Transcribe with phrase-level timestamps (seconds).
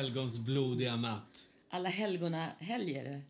[0.00, 1.48] helgons blodiga natt.
[1.68, 3.22] Alla helgona helger.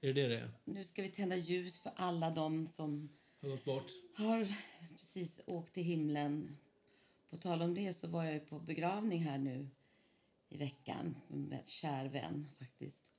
[0.00, 0.50] Är det det det är?
[0.64, 3.08] Nu ska vi tända ljus för alla de som
[3.42, 3.90] Har gått bort?
[4.14, 4.46] har
[4.98, 6.56] precis åkt till himlen.
[7.30, 9.68] På tal om det så var jag på begravning här nu
[10.48, 13.12] i veckan med en kär vän faktiskt.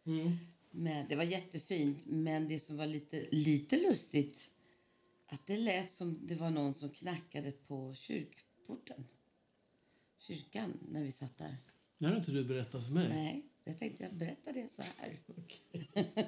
[0.71, 4.51] Men det var jättefint, men det som var lite, lite lustigt
[5.27, 9.05] att det lät som det var någon som knackade på kyrkporten.
[10.19, 11.57] Kyrkan, när vi satt där.
[11.97, 13.09] Det har inte du berättat för mig.
[13.09, 15.19] Nej, jag tänkte jag berätta det så här.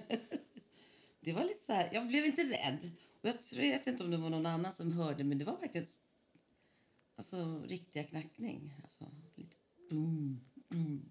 [1.21, 2.91] det var lite så här, jag blev inte rädd.
[3.21, 5.87] Och jag vet inte om det var någon annan som hörde, men det var verkligen
[7.15, 8.73] alltså, riktiga knackning.
[8.83, 9.05] Alltså,
[9.35, 9.55] lite
[9.89, 11.09] boom, boom.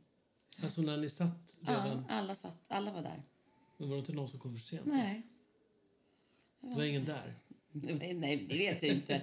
[0.63, 2.05] Alltså när ni satt Ja, redan.
[2.09, 3.23] alla satt, alla var där.
[3.77, 4.87] Men var det inte någon som kom för sent?
[4.87, 5.23] Nej.
[6.61, 7.35] Det var ingen där?
[8.15, 9.23] Nej, det vet jag inte.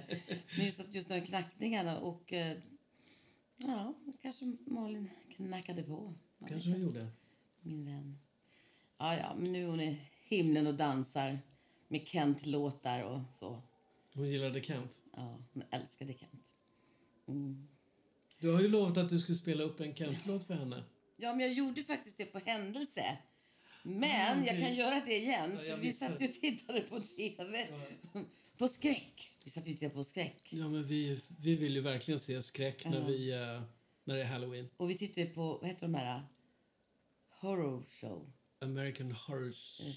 [0.56, 2.32] Men just, att just de här knackningarna och...
[3.56, 6.14] Ja, kanske Malin knackade på.
[6.38, 7.08] Jag Kanske hon gjorde.
[7.60, 8.18] Min vän.
[8.98, 11.38] Ja, ja, men nu är hon i himlen och dansar
[11.88, 13.62] med Kent-låtar och så.
[14.14, 15.02] Hon gillade Kent.
[15.12, 16.54] Ja, hon älskade Kent.
[18.40, 20.84] Du har ju lovat att du skulle spela upp en Kent-låt för henne.
[21.16, 23.18] Ja, men jag gjorde faktiskt det på händelse.
[23.88, 24.52] Men okej.
[24.52, 25.58] jag kan göra det igen.
[25.58, 27.66] För vi satt ju och tittade på TV.
[28.58, 29.30] På skräck.
[29.44, 30.48] Vi satt ju och tittade på skräck.
[30.50, 33.62] Ja, men vi, vi vill ju verkligen se skräck när, vi, eh,
[34.04, 34.68] när det är Halloween.
[34.76, 36.22] Och vi tittade på, vad heter de här?
[37.40, 38.30] Horror show.
[38.60, 39.54] American Horror,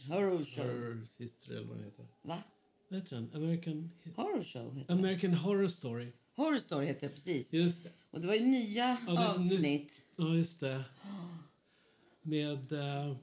[0.07, 0.65] Horror show.
[0.65, 2.07] Horror History, eller vad den heter.
[2.21, 2.43] Va?
[2.89, 3.31] Vad heter den?
[3.33, 4.93] American, Horror show heter.
[4.93, 6.11] American Horror Story.
[6.35, 7.53] Horror story heter det precis.
[7.53, 7.91] Just det.
[8.11, 10.01] Och det var ju nya Ja, avsnitt.
[10.15, 10.83] Ja, just det.
[12.21, 13.17] Med eh,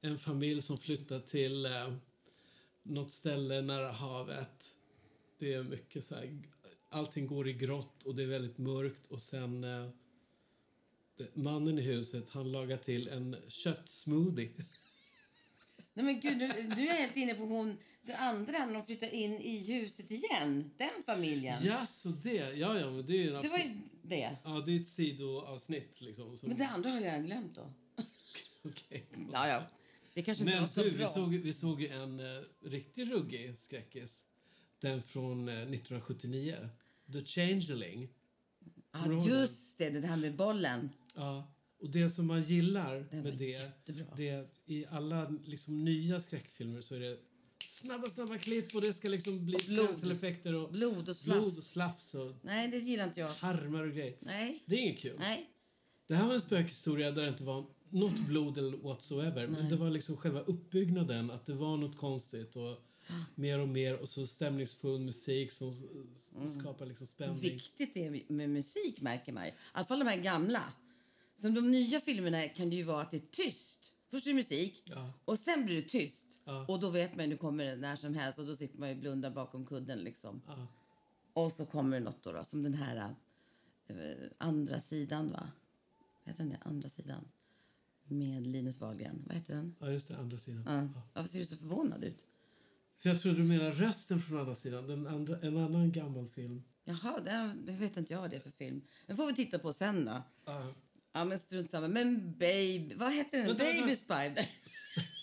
[0.00, 1.92] en familj som flyttar till eh,
[2.82, 4.76] något ställe nära havet.
[5.38, 6.42] Det är mycket så här...
[6.88, 9.64] Allting går i grått och det är väldigt mörkt och sen...
[9.64, 9.88] Eh,
[11.16, 14.50] det, mannen i huset, han lagar till en köttsmoothie.
[15.94, 16.46] Nej men gud, nu,
[16.76, 20.10] nu är jag helt inne på hon, det andra när de flyttar in i huset
[20.10, 20.70] igen.
[20.76, 21.56] Den familjen.
[21.62, 22.34] Ja, så det.
[22.34, 24.36] Ja, ja, men det är en Det var ju det.
[24.44, 26.38] Ja, det är ett sidoavsnitt liksom.
[26.38, 26.48] Som...
[26.48, 27.72] Men det andra har jag redan glömt då.
[28.64, 29.06] Okej.
[29.32, 29.66] Ja, ja.
[30.16, 31.06] Det kanske inte Men var så du, bra.
[31.06, 34.24] vi såg, vi såg en uh, riktigt ruggig skräckis.
[34.80, 36.68] Den från eh, 1979.
[37.12, 38.08] The Changeling.
[38.92, 39.20] Ja, den?
[39.20, 39.90] just det.
[39.90, 40.90] Det här med bollen.
[41.14, 41.52] Ja.
[41.80, 44.06] Och det som man gillar Den med det, jättebra.
[44.16, 47.18] det är att i alla liksom, nya skräckfilmer så är det
[47.64, 49.84] snabba, snabba klipp och det ska liksom bli blod.
[49.84, 51.58] skrämseleffekter och Blod och blod slafs.
[51.58, 53.38] och slafs och Nej, det gillar inte jag.
[53.38, 54.16] tarmar och grejer.
[54.20, 54.62] Nej.
[54.66, 55.16] Det är inget kul.
[55.18, 55.50] Nej.
[56.06, 59.46] Det här var en spökhistoria där det inte var något blod eller whatsoever.
[59.46, 62.82] Men det var liksom själva uppbyggnaden, att det var något konstigt och
[63.34, 67.40] mer och mer och så stämningsfull musik som s- skapar liksom spänning.
[67.40, 69.50] Viktigt det är med musik märker man ju.
[69.50, 70.62] I alla fall de här gamla.
[71.36, 73.92] Som de nya filmerna kan det ju vara att det är tyst.
[74.10, 75.12] Först är det musik Ja.
[75.24, 76.26] och sen blir det tyst.
[76.44, 76.66] Ja.
[76.68, 78.88] Och då vet man ju, nu kommer det när som helst och då sitter man
[78.88, 80.42] ju blundar bakom kudden liksom.
[80.46, 80.66] Ja.
[81.32, 83.14] Och så kommer det något då, då som den här
[83.88, 83.94] eh,
[84.38, 85.48] andra sidan va?
[86.24, 87.28] Vad heter den där andra sidan?
[88.08, 89.22] Med Linus Wahlgren.
[89.26, 89.74] Vad heter den?
[89.80, 90.16] ja, just det.
[90.16, 90.62] Andra sidan.
[90.66, 90.88] Ja.
[90.94, 91.02] Ja.
[91.12, 92.24] Varför ser du så förvånad ut?
[92.96, 94.86] För jag trodde du menar rösten från andra sidan.
[94.86, 96.62] Den andra, en annan gammal film.
[96.84, 97.20] Jaha,
[97.54, 98.82] det vet inte jag vad det är för film.
[99.06, 100.22] Den får vi titta på sen då.
[100.44, 100.72] Ja.
[101.12, 101.88] Ja, men strunt samma.
[101.88, 102.94] Men Baby...
[102.94, 103.46] Vad heter den?
[103.46, 103.64] Vänta.
[103.64, 104.50] Baby Spider.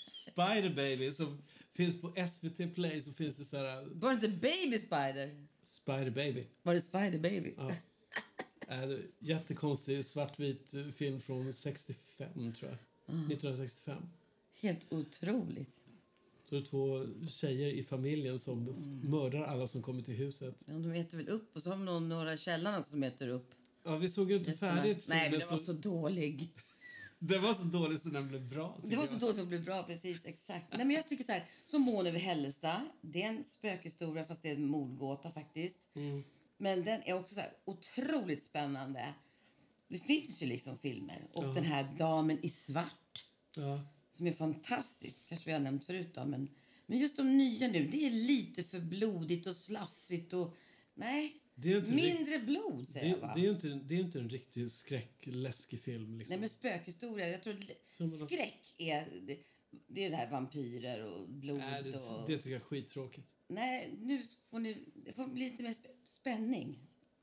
[0.32, 4.30] Spider Baby som finns på SVT Play så finns det så här Var det inte
[4.30, 5.48] Baby Spider?
[5.64, 6.48] Spider Baby.
[6.64, 7.54] Var det Spider Baby?
[7.58, 7.72] Ja.
[8.68, 12.78] Är jättekonstig svartvit film från 65 tror jag.
[13.06, 14.10] 1965.
[14.62, 15.84] Helt otroligt.
[16.50, 18.64] Så det är två tjejer i familjen som
[19.04, 20.64] mördar alla som kommer till huset.
[20.66, 23.52] Ja, de äter väl upp och så har någon, några källan också som äter upp.
[23.84, 26.50] Ja, vi såg ju inte färdigt Nej, men filmen, den var så dålig.
[27.20, 28.78] Den var så dålig så den blev bra.
[28.84, 30.26] Det var så dåligt som blev bra, precis.
[30.26, 30.66] Exakt.
[30.70, 32.82] Nej, men jag tycker så här, som Mån över Hällestad.
[33.02, 35.80] Det är en spökhistoria fast det är en mordgåta faktiskt.
[35.94, 36.24] Mm.
[36.64, 39.14] Men den är också så otroligt spännande.
[39.88, 41.28] Det finns ju liksom filmer.
[41.34, 41.54] Och Ja.
[41.54, 43.26] den här Damen i svart.
[43.56, 43.82] Ja.
[44.12, 45.28] som är fantastiskt.
[45.30, 46.50] Kanske vi har nämnt förut då, men,
[46.86, 50.56] men just de nya nu, det är lite för blodigt och slafsigt och
[50.94, 51.34] nej,
[51.88, 53.34] mindre blod säger jag Det, va?
[53.36, 56.18] det, är inte, det är inte en riktig skräckläskig film.
[56.18, 56.32] Liksom.
[56.34, 57.58] Nej men spökhistoria, jag tror
[58.28, 59.08] skräck är,
[59.88, 62.28] det, är det här vampyrer och blod Nej, det, och...
[62.28, 63.28] det tycker jag är skittråkigt.
[63.48, 66.80] Nej, nu får ni, det får bli lite mer sp- spänning.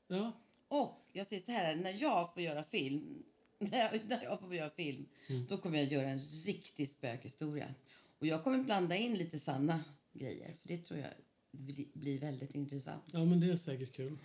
[0.07, 0.31] Ja.
[0.67, 3.23] Och jag säger så här, när jag får göra film,
[3.59, 5.45] när jag, när jag får göra film, Mm.
[5.49, 7.73] då kommer jag göra en riktig spökhistoria.
[8.19, 9.83] Och jag kommer blanda in lite sanna
[10.13, 11.09] grejer, för det tror jag
[11.51, 13.03] bli- blir väldigt intressant.
[13.11, 14.17] ja, men det är säkert kul.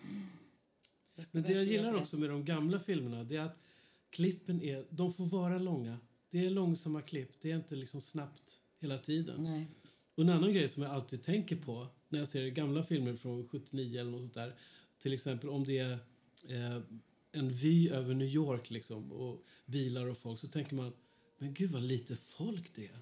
[1.32, 3.58] Men det jag gillar också med de gamla filmerna det är att
[4.11, 5.99] klippen är, de får vara långa.
[6.36, 9.42] Det är långsamma klipp, det är inte liksom snabbt hela tiden.
[9.42, 9.66] Nej.
[10.14, 13.48] Och en annan grej som jag alltid tänker på när jag ser gamla filmer från
[13.48, 14.54] 79 eller något sånt där.
[14.98, 15.92] Till exempel om det är
[16.48, 16.82] eh,
[17.32, 20.92] en vy över New York liksom och bilar och folk så tänker man
[21.38, 22.98] men gud vad lite folk det är.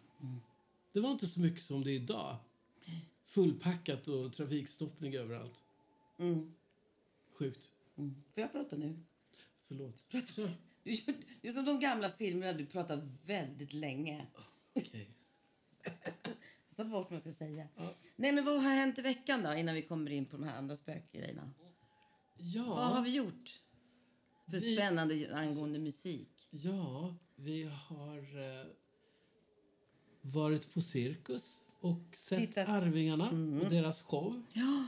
[0.93, 2.37] Det var inte så mycket som det är idag.
[3.25, 5.63] Fullpackat och trafikstoppning överallt.
[6.19, 6.53] Mm.
[7.33, 7.71] Sjukt.
[7.97, 8.15] Mm.
[8.31, 8.99] Får jag prata nu?
[9.59, 10.09] Förlåt.
[10.09, 10.51] Prata.
[10.85, 14.27] Du är som de gamla filmerna, du pratar väldigt länge.
[14.75, 15.09] Okej.
[16.77, 17.69] Ta bort vad jag ska säga.
[18.17, 20.59] Nej, men vad har hänt i veckan då, innan vi kommer in på de här
[20.59, 21.51] andra spökgrejerna?
[22.39, 22.65] Ja.
[22.65, 23.61] Vad har vi gjort
[24.51, 26.49] för Vi- spännande angående musik?
[26.51, 28.19] Ja, vi har
[28.61, 28.67] eh,
[30.21, 32.69] varit på cirkus och sett Tittat.
[32.69, 32.83] Mm.
[32.83, 33.29] Arvingarna
[33.65, 34.43] och deras show.
[34.53, 34.87] Ja,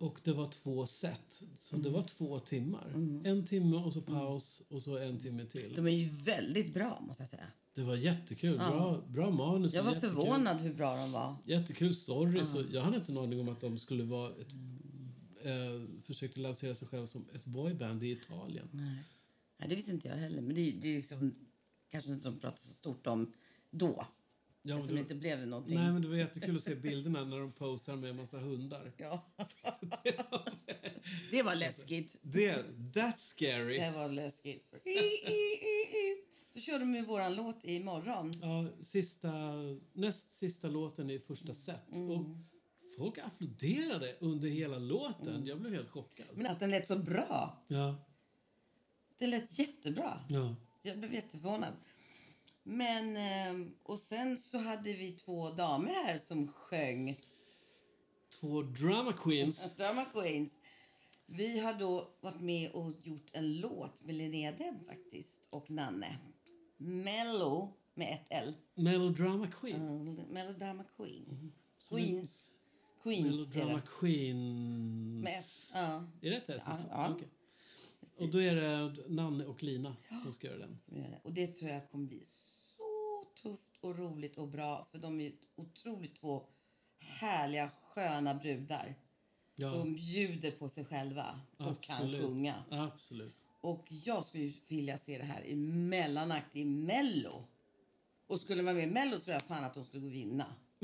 [0.00, 1.84] Och det var två set, så Mm.
[1.84, 2.92] det var två timmar.
[3.24, 5.72] En timme och så paus och så en timme till.
[5.76, 7.46] de är ju väldigt bra, måste jag säga.
[7.74, 8.56] Det var jättekul.
[8.58, 9.74] Bra, bra manus.
[9.74, 11.36] Jag var jättekul, förvånad hur bra de var.
[11.46, 12.44] Jättekul story.
[12.44, 14.52] Så jag hade inte en aning om att de skulle vara ett,
[15.42, 18.68] eh, försökte lansera sig själva som ett boyband i Italien.
[18.72, 18.98] Nej.
[19.58, 20.40] Nej, det visste inte jag heller.
[20.42, 21.34] Men det, är- det är liksom,
[21.90, 23.32] kanske inte som pratar så stort om
[23.70, 24.06] då.
[24.68, 25.76] Ja, det, det inte blev någonting.
[25.76, 28.92] nej, men det var jättekul att se bilderna när de posar med en massa hundar.
[28.96, 29.26] Ja.
[31.30, 32.18] det var läskigt.
[32.22, 33.78] Det, that's scary.
[33.78, 34.74] Det var läskigt.
[36.48, 38.32] Så körde de med våran låt imorgon.
[38.42, 39.32] Ja, sista,
[39.92, 41.92] näst sista låten i första set.
[41.94, 42.10] Mm.
[42.10, 42.26] Och
[42.96, 45.46] folk applåderade under hela låten.
[45.46, 46.26] Jag blev helt chockad.
[46.34, 47.64] Men att den lät så bra.
[47.68, 47.96] Ja,
[49.18, 50.20] Den lät jättebra.
[50.28, 50.56] ja.
[50.82, 51.72] Jag blev jätteförvånad.
[52.68, 57.20] Men, eh, och sen så hade vi två damer här som sjöng.
[58.40, 59.76] Två drama queens.
[59.76, 60.52] Drama Queens.
[61.26, 66.18] Vi har då varit med och gjort en låt med Linnea Deb faktiskt och Nanne.
[66.76, 68.54] Mello med ett L.
[68.74, 69.88] Melodrama queen.
[69.88, 71.52] Mm, Melodrama Queen.
[71.88, 72.52] Queens.
[73.02, 75.72] Queens Melodrama queens.
[75.74, 75.82] Med.
[75.82, 76.62] Ja, Är det ett S?
[76.66, 77.10] Ja, ja.
[77.10, 77.28] Okej.
[78.18, 80.78] Och då är det Nanne och Lina som ska göra den.
[80.84, 81.20] som gör det.
[81.22, 82.22] Och det tror jag kommer bli
[82.76, 84.86] så tufft och roligt och bra.
[84.90, 86.46] För de är otroligt två
[86.98, 88.94] härliga, sköna brudar.
[89.54, 92.20] Ja, Som bjuder på sig själva och kan absolut.
[92.20, 92.64] sjunga.
[92.70, 93.34] Absolut.
[93.60, 97.44] Och jag skulle vilja se det här i mellanakt i Mello.
[98.26, 100.54] Och skulle man med i Mello tror jag fan att de skulle vinna.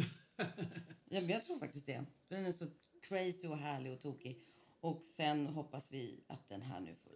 [1.09, 2.05] ja, men jag tror faktiskt det.
[2.29, 2.67] Den är så
[3.03, 4.39] crazy och härlig och tokig.
[4.81, 7.12] Och sen hoppas vi att den här nu får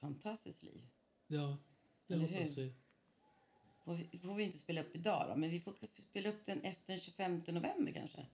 [0.00, 0.86] fantastiskt liv.
[1.26, 1.58] Ja,
[2.06, 2.62] det Eller hoppas hur?
[2.62, 2.72] vi.
[3.84, 6.60] Får vi, får vi inte spela upp idag då, men vi får spela upp den
[6.60, 8.26] efter den 25 november kanske.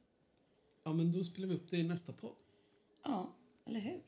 [0.84, 2.36] Ja, men då spelar vi upp det i nästa podd.
[3.04, 3.34] Ja,
[3.64, 4.02] eller hur?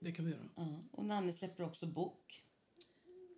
[0.00, 0.48] Det kan vi göra.
[0.56, 0.78] Ja.
[0.92, 2.44] Och Nanne släpper också bok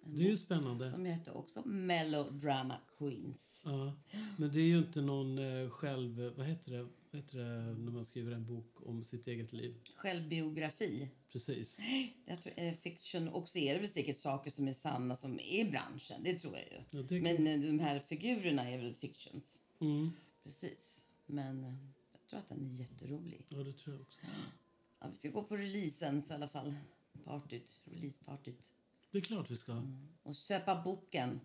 [0.04, 0.90] Det är ju spännande.
[0.90, 3.62] som heter också Melodrama Queens.
[3.66, 3.92] Ja,
[4.38, 6.34] men det är ju inte någon eh, själv...
[6.36, 6.88] Vad heter, det?
[7.18, 9.74] Heter det när man skriver en bok om sitt eget liv?
[9.94, 11.08] Självbiografi.
[11.32, 11.80] Precis.
[12.26, 13.28] Jag tror, eh, fiction.
[13.28, 16.20] Och så är det väl säkert saker som är sanna som är i branschen.
[16.24, 16.98] Det tror jag ju.
[16.98, 19.60] Ja, det kan- Men eh, de här figurerna är väl fictions.
[19.80, 20.10] Mm.
[20.44, 21.04] Precis.
[21.26, 21.74] Men eh,
[22.12, 23.44] jag tror att den är jätterolig.
[23.48, 24.20] Ja, det tror jag också.
[25.00, 26.74] Ja, vi ska gå på releasen så i alla fall.
[27.24, 27.80] Partyt.
[27.84, 28.72] Releasepartyt.
[29.10, 29.82] Det är klart vi ska.
[30.22, 31.40] Och köpa boken.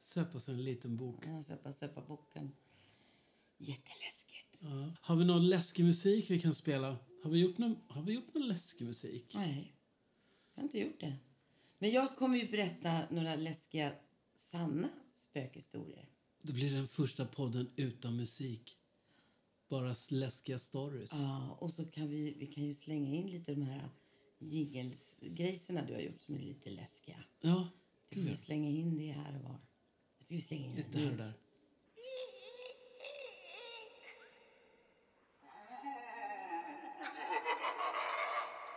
[0.00, 1.24] Sätta sig en liten bok.
[1.26, 2.52] Ja, köpa, köpa boken.
[4.62, 4.92] Ja.
[5.00, 6.98] Har vi någon läskig musik vi kan spela?
[7.22, 9.32] Har vi gjort någon, har vi gjort någon läskig musik?
[9.34, 9.74] Nej,
[10.54, 11.16] jag har inte gjort det.
[11.78, 13.92] Men jag kommer ju berätta några läskiga,
[14.34, 16.08] sanna spökhistorier.
[16.42, 18.78] Det blir den första podden utan musik.
[19.68, 21.10] Bara läskiga stories.
[21.12, 23.88] Ja, och så kan vi, vi kan ju slänga in lite de här
[24.38, 27.24] jingles-grejserna du har gjort som är lite läskiga.
[27.40, 27.68] Ja,
[28.08, 29.60] Du får slänga in det här och var.
[30.18, 31.34] Jag tycker vi slänger in det här och där.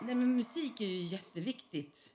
[0.06, 2.14] Nej, men musik är ju jätteviktigt.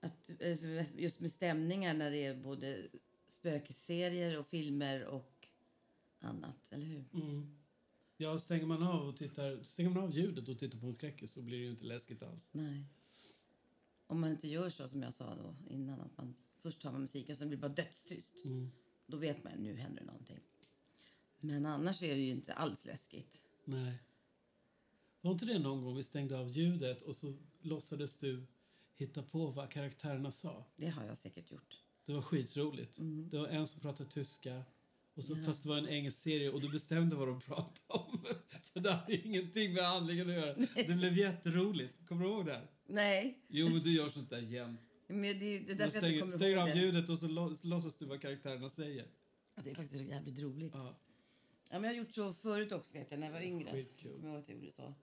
[0.00, 2.88] Att, alltså, just med stämningar när det är både
[3.26, 5.48] spökeserier och filmer och
[6.20, 7.04] annat, eller hur?
[7.14, 7.58] Mm.
[8.16, 11.32] Ja, stänger man av och tittar, stänger man av ljudet och tittar på en skräckis
[11.32, 12.50] så blir det ju inte läskigt alls.
[12.52, 12.84] Nej.
[14.06, 17.00] Om man inte gör så som jag sa då innan, att man först tar man
[17.00, 18.44] musiken och sen blir det bara dödstyst.
[18.44, 18.70] Mm.
[19.06, 20.40] Då vet man nu händer det någonting.
[21.40, 23.44] Men annars är det ju inte alls läskigt.
[23.64, 23.94] Nej.
[25.20, 28.46] Var inte det någon gång vi stängde av ljudet och så låtsades du
[28.94, 30.64] hitta på vad karaktärerna sa?
[30.76, 31.82] Det har jag säkert gjort.
[32.06, 32.98] Det var skitroligt.
[32.98, 33.28] Mm.
[33.30, 34.62] Det var en som pratade tyska,
[35.14, 38.24] och så, fast det var en engelsk serie och du bestämde vad de pratade om.
[38.82, 40.54] Det hade ingenting med handlingen att göra.
[40.86, 42.06] Det blev jätteroligt.
[42.08, 42.68] Kommer du ihåg det?
[42.86, 44.80] Nej, Jo, men du gör sånt där jämt.
[45.06, 48.04] men det, det är därför jag stänger, stänger av ljudet och så lå- låtsas du
[48.06, 49.06] vad karaktärerna säger.
[49.64, 50.72] Det är faktiskt jävligt roligt.
[50.74, 51.00] Ja.
[51.70, 51.80] Ja.
[51.80, 53.72] men jag har gjort så förut också vet jag, när jag var yngre.
[53.72, 54.12] Skitkul.
[54.12, 54.94] Kommer jag ihåg att jag gjorde så.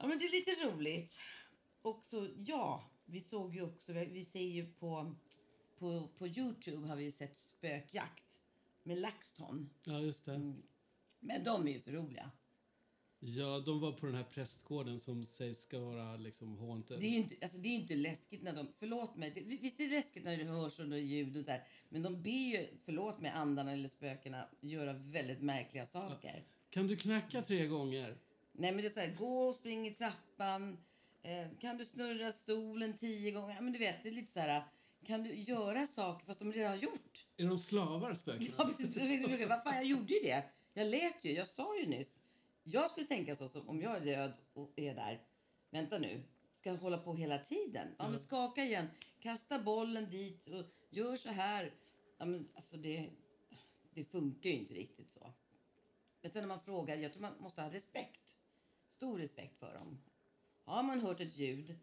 [0.00, 1.20] Ja, men det är lite roligt.
[1.82, 5.14] Och så, ja, vi såg ju också, vi, ser ju på,
[5.78, 8.40] på, på Youtube har vi ju sett spökjakt
[8.82, 9.70] med LaxTon.
[9.84, 10.34] ja, just det.
[10.34, 10.62] Mm.
[11.20, 12.30] Men de är ju för roliga.
[13.22, 17.00] Ja, de var på den här prästgården som sägs ska vara liksom haunted.
[17.00, 18.68] Det är ju inte, alltså det är inte läskigt när de...
[18.78, 19.30] Förlåt mig.
[19.34, 21.62] Det, visst är det läskigt när det hörs och ljud och där.
[21.88, 26.44] Men de ber ju, förlåt mig, andarna eller spökena göra väldigt märkliga saker.
[26.70, 28.18] Kan du knacka tre gånger?
[28.60, 30.78] Nej men det är så här, gå och spring i trappan.
[31.22, 33.54] Eh, kan du snurra stolen tio gånger?
[33.54, 34.62] Ja, men du vet, det är lite så här...
[35.06, 37.26] Kan du göra saker fast de redan har gjort?
[37.36, 38.54] Är de slavar, spökena?
[38.58, 39.48] Ja, precis, precis.
[39.48, 40.44] Vad fan, jag gjorde ju det.
[40.74, 41.32] Jag lät ju.
[41.32, 42.12] Jag sa ju nyss.
[42.62, 45.20] Jag skulle tänka så som om jag är död och är där.
[45.70, 46.22] Vänta nu.
[46.52, 47.88] Ska jag hålla på hela tiden?
[47.98, 48.86] Ja, men skaka igen.
[49.20, 51.74] Kasta bollen dit och gör så här.
[52.18, 53.10] Ja, men alltså det,
[53.94, 55.32] det funkar ju inte riktigt så.
[56.22, 58.39] Men sen när man frågar, jag tror man måste ha respekt.
[59.00, 59.98] Stor respekt för dem.
[60.64, 61.78] Har man hört ett ljud,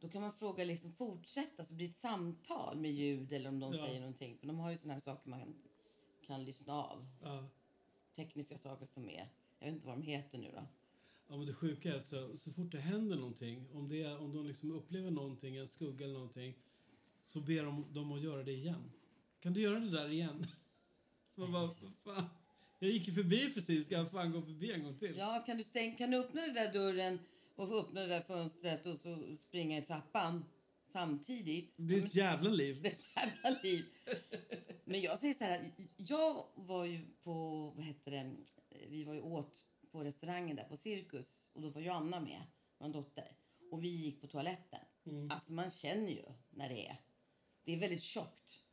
[0.00, 3.60] då kan man fråga liksom fortsätta så det blir ett samtal med ljud eller om
[3.60, 3.86] de Ja.
[3.86, 4.38] säger någonting.
[4.38, 5.54] För de har ju såna här saker man kan,
[6.26, 7.06] kan lyssna av.
[7.22, 7.48] Ja.
[8.16, 9.28] Tekniska saker som är.
[9.58, 10.66] Jag vet inte vad de heter nu då.
[11.28, 14.18] Ja, men det sjuka är att så, så fort det händer någonting, om, det är,
[14.18, 16.54] om de liksom upplever någonting, en skugga eller någonting,
[17.26, 18.92] så ber de dem att göra det igen.
[19.40, 20.46] Kan du göra det där igen?
[21.28, 22.24] Så man bara, "Vad fan.
[22.84, 25.14] Jag gick ju förbi precis, ska jag fan gå förbi en gång till?
[25.16, 27.18] Ja, kan du, stäng, kan du öppna den där dörren
[27.54, 30.44] och få öppna det där fönstret och så springa i trappan
[30.80, 31.74] samtidigt?
[31.76, 32.78] Det blir ett jävla liv.
[32.82, 33.84] Det ett jävla liv.
[34.84, 38.36] Men jag säger så här, jag var ju på, vad heter det,
[38.88, 42.42] vi var ju åt på restaurangen där på Cirkus och då var ju Anna med,
[42.80, 43.36] min dotter.
[43.70, 44.80] Och vi gick på toaletten.
[45.30, 47.00] Alltså man känner ju när det är,
[47.64, 48.63] det är väldigt tjockt.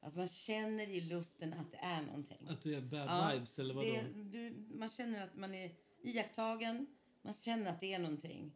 [0.00, 2.46] Alltså man känner i luften att det är någonting.
[2.48, 3.86] Att det är bad Ja, vibes eller vadå?
[3.88, 6.86] det, du, man känner att man är iakttagen,
[7.22, 8.52] man känner att det är någonting.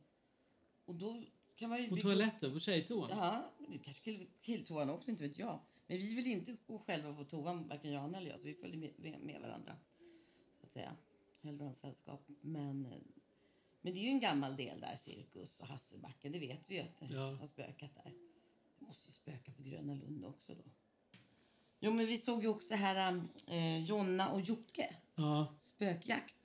[0.84, 1.22] Och då
[1.56, 1.88] kan man ju...
[1.88, 3.10] På toaletten, på tjejtoan?
[3.10, 5.60] Ja, det kanske kill, killtoan också, inte vet jag.
[5.86, 8.92] Men vi vill inte gå själva på toan, varken Johanna eller jag, så vi följer
[8.96, 9.76] med, med, varandra.
[10.60, 10.96] Så att säga.
[11.42, 12.24] Höll varandra sällskap.
[12.40, 12.82] Men,
[13.80, 16.32] men det är ju en gammal del där, Cirkus och Hasselbacken.
[16.32, 17.34] Det vet vi ju att det Ja.
[17.34, 18.12] har spökat där.
[18.78, 20.64] Det måste ju spöka på Gröna Lund också då.
[21.84, 24.94] Jo, men vi såg ju också det här eh, Jonna och Jocke.
[25.14, 25.54] Ja.
[25.58, 26.36] Spökjakt.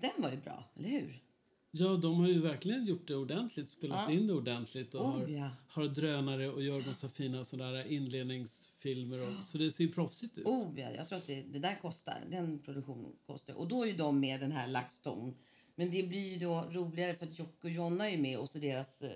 [0.00, 1.22] Den var ju bra, eller hur?
[1.70, 4.14] Ja, de har ju verkligen gjort det ordentligt, spelat Ja.
[4.14, 5.50] in det ordentligt och Oh, har, ja.
[5.68, 9.22] har drönare och gör massa fina sådana inledningsfilmer.
[9.22, 10.46] Och, så det ser proffsigt ut.
[10.46, 12.18] Oh, ja, jag tror att det, det där kostar.
[12.30, 13.54] Den produktionen kostar.
[13.54, 15.34] Och då är ju de med den här LaxTon.
[15.74, 18.58] Men det blir ju då roligare för att Jocke och Jonna är med och så
[18.58, 19.10] deras eh,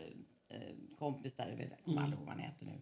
[0.49, 2.81] eh, kompis där, jag vet jag kommer aldrig ihåg vad han heter nu.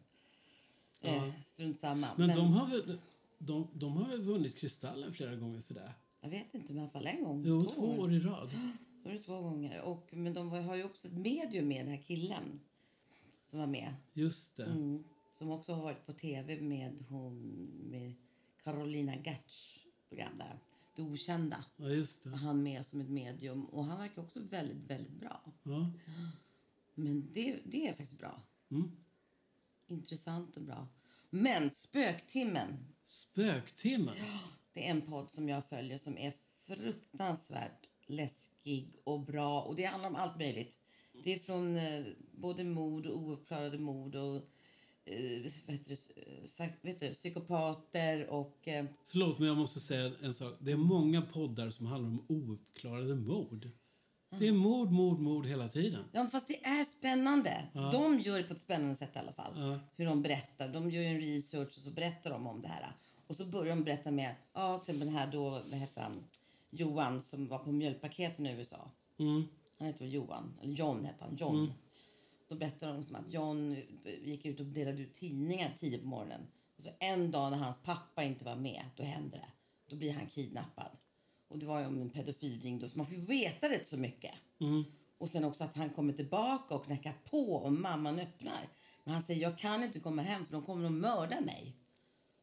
[1.01, 1.33] Eh, Ja.
[1.47, 2.09] Strunt samma.
[2.17, 2.99] Men, de, har väl,
[3.39, 5.93] de, de har väl vunnit Kristallen flera gånger för det?
[6.21, 7.43] Jag vet inte, men i alla fall en gång.
[7.47, 8.51] Jo, två år i rad.
[9.05, 9.83] Då det två gånger.
[9.83, 12.61] Och, men de har ju också ett medium med den här killen
[13.45, 13.95] som var med.
[14.13, 14.65] Just det.
[14.65, 15.05] Mm.
[15.31, 17.43] Som också har varit på tv med hon
[17.91, 18.15] med
[18.63, 20.59] Carolina Gertz program där.
[20.95, 21.65] Det okända.
[21.77, 22.31] Ja, just det.
[22.31, 25.41] Han med som ett medium och han verkar också väldigt, väldigt bra.
[25.63, 25.91] Ja.
[26.95, 28.43] Men det, det är faktiskt bra.
[28.71, 28.91] Mm.
[29.89, 30.89] Intressant och bra.
[31.31, 34.15] Men Spöktimmen, Spöktimmen.
[34.73, 36.33] det är en podd som jag följer som är
[36.67, 39.61] fruktansvärt läskig och bra.
[39.63, 40.79] Och det handlar om allt möjligt.
[41.25, 44.43] Det är från eh, både mord och ouppklarade mord och eh,
[45.05, 46.13] det,
[46.57, 48.69] eh, vet du, psykopater och...
[48.69, 50.55] Eh, Förlåt, men jag måste säga en sak.
[50.61, 53.71] Det är många poddar som handlar om ouppklarade mord.
[54.31, 56.05] Det är mord, mord, mord hela tiden.
[56.13, 57.65] Ja, fast det är spännande.
[57.93, 59.53] De gör det på ett spännande sätt i alla fall.
[59.57, 59.79] Ja.
[59.97, 60.69] Hur de berättar.
[60.69, 62.87] De gör en research och så berättar de om det här.
[63.27, 66.25] Och så börjar de berätta med, ja, till den här då, vad heter han,
[66.71, 68.91] Johan som var på mjölkpaketen i USA.
[69.19, 69.45] Mm.
[69.79, 71.73] Han heter väl Johan, eller John hette han, John.
[72.49, 73.77] Då berättar de som att John
[74.23, 76.41] gick ut och delade ut tidningar tidigt på morgonen.
[76.77, 79.49] Och så en dag när hans pappa inte var med, då hände det.
[79.91, 80.91] Då blir han kidnappad.
[81.49, 84.35] Och det var ju om en pedofilring då, så man får veta rätt så mycket.
[84.61, 84.85] Mm.
[85.19, 88.69] Och sen också att han kommer tillbaka och knackar på och mamman öppnar.
[89.05, 91.77] Men han säger jag kan inte komma hem för de kommer att mörda mig.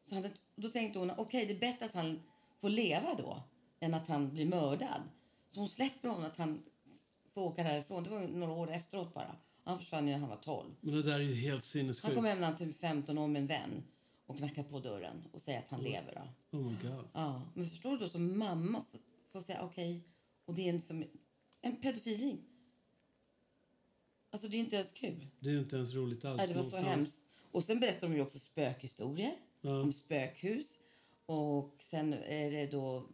[0.04, 2.22] Så han, då tänkte hon okej det är bättre att han
[2.58, 3.42] får leva då
[3.80, 5.02] än att han blir mördad.
[5.50, 6.62] Så hon släpper honom att han
[7.34, 8.04] får åka därifrån.
[8.04, 9.36] Det var några år efteråt bara.
[9.64, 10.74] Han försvann när han var 12.
[10.80, 12.14] Men det där är helt Han sinnessjukt.
[12.14, 13.82] kommer hem när han är typ 15 år med en vän
[14.26, 16.14] och knackar på dörren och säger att han lever.
[16.50, 16.58] Då.
[16.58, 17.04] Oh my god.
[17.12, 20.02] Ja, men förstår du då som mamma får får säga okej.
[20.44, 21.04] Och det är en, som,
[21.62, 22.44] en pedofilring.
[24.30, 25.26] Alltså det är inte ens kul.
[25.40, 26.38] Det är inte ens roligt alls.
[26.38, 26.96] Nej, det var så någonstans.
[26.96, 27.22] hemskt.
[27.52, 29.80] Och sen berättar de ju också spökhistorier Ja.
[29.80, 30.78] om spökhus.
[31.26, 33.06] Och sen är det då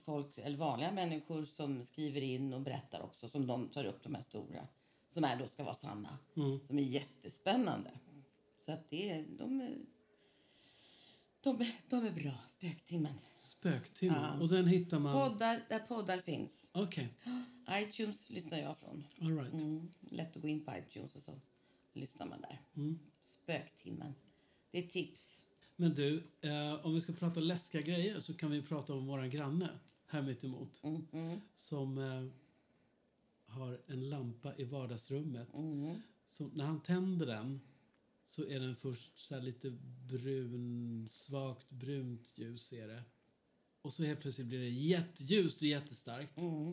[0.00, 4.14] folk, eller vanliga människor som skriver in och berättar också, som de tar upp de
[4.14, 4.68] här stora,
[5.08, 6.18] som är då ska vara sanna.
[6.36, 6.60] Mm.
[6.66, 7.90] Som är jättespännande.
[8.58, 9.78] Så att det är, de, är-
[11.40, 13.14] de, är- de är bra, Spöktimmen.
[13.36, 14.22] Spöktimmen.
[14.22, 14.40] Ja.
[14.40, 15.12] Och den hittar man...
[15.30, 16.70] Poddar där poddar finns.
[16.72, 17.08] Okej,
[17.72, 19.04] iTunes lyssnar jag från.
[19.20, 19.52] all right.
[19.52, 21.40] Mm, lätt att gå in på iTunes och så
[21.92, 22.60] lyssnar man där.
[22.76, 22.98] Mm.
[23.22, 24.14] Spöktimmen.
[24.70, 25.44] Det är tips.
[25.76, 29.30] Men du, eh, om vi ska prata läskiga grejer så kan vi prata om våran
[29.30, 29.68] granne
[30.06, 31.40] här mitt emot Mhm.
[31.54, 32.26] som eh,
[33.54, 35.58] har en lampa i vardagsrummet.
[35.58, 36.00] Mm.
[36.26, 37.60] Så när han tänder den
[38.28, 39.70] så är den först så lite
[40.08, 43.02] brun, svagt brunt ljus är det.
[43.82, 46.40] Och så helt plötsligt blir det jätteljust och jättestarkt.
[46.40, 46.72] Mm.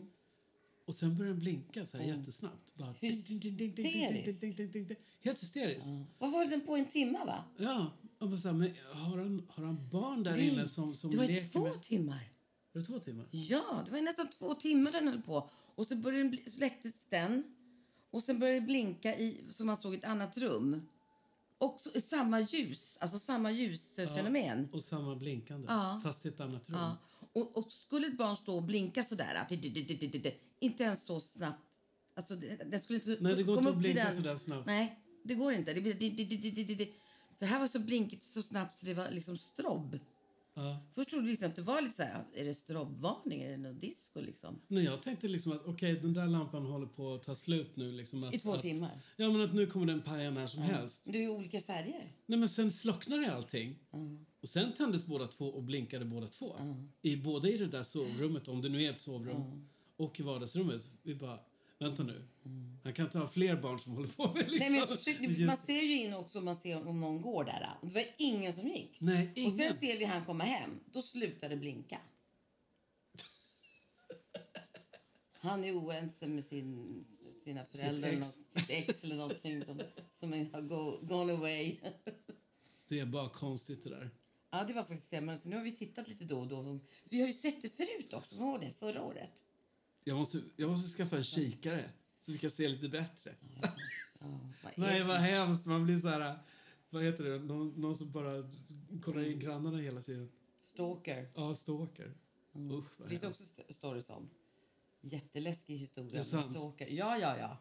[0.84, 2.18] Och sen börjar den blinka så här mm.
[2.18, 2.72] jättesnabbt.
[3.00, 5.00] Hysteriskt.
[5.20, 5.86] Helt hysteriskt.
[5.86, 6.04] Mm.
[6.18, 7.44] Vad var den på en timme va?
[7.56, 7.92] Ja.
[8.18, 11.16] Och så här, men har, han, har han barn där Nej, inne som, som Det
[11.16, 12.32] var två timmar.
[12.72, 13.24] Var det två timmar?
[13.30, 15.50] Ja, det var nästan två timmar den höll på.
[15.52, 17.42] Och så, började den, så läcktes den.
[18.10, 20.86] Och sen började det blinka i, som man såg i ett annat rum.
[21.58, 24.68] Och så, samma ljus, alltså samma ljusfenomen.
[24.72, 26.00] Och samma blinkande, Ja.
[26.02, 26.78] fast i ett annat rum.
[26.78, 26.96] Ja.
[27.32, 29.04] Och, och skulle ett barn stå och blinka
[30.06, 31.62] det- det- inte ens så snabbt.
[32.14, 34.16] Alltså, det, den skulle inte Nej, det går inte att blinka den.
[34.16, 34.66] sådär snabbt.
[34.66, 35.72] Nej, det går inte.
[35.72, 36.88] Det, det, det, det, det, det.
[37.38, 39.98] För här var så blinkigt så snabbt så det var liksom strobb.
[40.56, 40.78] Ja.
[40.92, 43.42] Först trodde liksom att det var lite så här, är det strobbvarning?
[43.42, 44.60] Är det någon disco liksom?
[44.68, 47.92] Nej, jag tänkte liksom att okej, den där lampan håller på att ta slut nu.
[47.92, 49.00] Liksom att, I två att, timmar.
[49.16, 51.08] Ja, men att nu kommer den paja när som helst.
[51.12, 52.12] Det är olika färger.
[52.26, 53.78] Nej, men sen slocknade allting.
[54.42, 56.56] Och sen tändes båda två och blinkade båda två.
[57.02, 60.86] I, både i det där sovrummet, om det nu är ett sovrum, och i vardagsrummet.
[61.02, 61.40] Vi bara,
[61.78, 62.28] vänta nu.
[62.84, 64.58] Han kan inte ha fler barn som håller på med liksom.
[64.58, 67.70] Nej, men försök, Just- man ser ju in också man ser om någon går där.
[67.80, 68.96] Och Det var ingen som gick.
[69.00, 69.50] Nej, ingen.
[69.52, 70.80] Och sen ser vi han komma hem.
[70.92, 71.98] Då slutar det blinka.
[75.32, 77.04] Han är oense med sin,
[77.44, 78.26] sina föräldrar, ex.
[78.32, 81.76] sitt, sitt ex eller någonting som, som har go, gone away.
[82.88, 84.10] Det är bara konstigt det där.
[84.50, 85.40] Ja, det var faktiskt skrämmande.
[85.42, 86.78] Så nu har vi tittat lite då och då.
[87.04, 88.36] Vi har ju sett det förut också.
[88.36, 88.72] Vad var det?
[88.72, 89.44] Förra året?
[90.08, 93.34] Jag måste, jag måste skaffa en kikare så vi kan se lite bättre.
[93.60, 93.68] Ja,
[94.62, 95.04] vad är Nej, det?
[95.04, 95.66] vad hemskt.
[95.66, 96.38] Man blir så här...
[96.90, 97.38] Vad heter det?
[97.38, 98.50] Någon, någon som bara
[99.02, 100.30] kollar in grannarna hela tiden.
[100.60, 101.28] Stalker.
[101.34, 102.04] Ja, stalker.
[102.06, 102.14] Usch,
[102.54, 103.40] Det vad finns hemskt.
[103.40, 104.28] också st- stories om.
[105.00, 106.10] Jätteläskig Är historia.
[106.10, 106.50] det med sant?
[106.50, 106.86] Stalker.
[106.86, 107.58] Ja, ja, ja.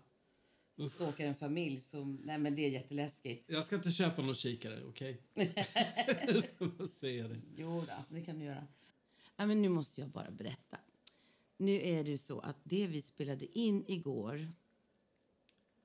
[0.77, 2.15] Så stalkar en familj som...
[2.23, 3.49] Nej, men det är jätteläskigt.
[3.49, 5.21] Jag ska inte köpa någon kikare, okej?
[6.27, 7.41] jag ska bara säga det.
[7.57, 8.67] Jo då, det kan du göra.
[9.35, 10.77] Ja, men nu måste jag bara berätta.
[11.57, 14.51] Nu är det så att det vi spelade in igår...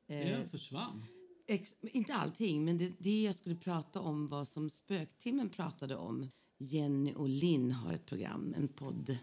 [0.07, 1.05] Eh, Jag försvann.
[1.47, 6.29] ex, inte allting, men det, det jag skulle prata om var som Spöktimmen pratade om.
[6.59, 9.19] Jenny och Linn har ett program, en podd